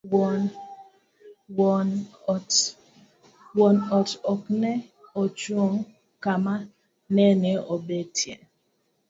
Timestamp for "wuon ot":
3.55-4.09